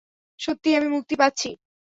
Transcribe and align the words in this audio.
সত্যিই 0.39 0.77
আমি 0.77 0.89
মুক্তি 0.89 1.15
পাচ্ছি? 1.15 1.49